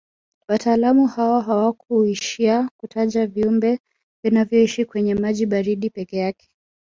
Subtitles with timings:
[0.47, 3.79] Wataalamu hao hawakuishia kutaja viumbe
[4.23, 6.49] vinavyoishi kwenye maji baridi peke yake